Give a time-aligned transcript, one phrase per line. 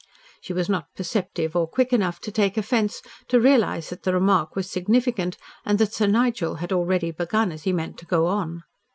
[0.41, 4.55] She was not perceptive or quick enough to take offence, to realise that the remark
[4.55, 8.63] was significant and that Sir Nigel had already begun as he meant to go on.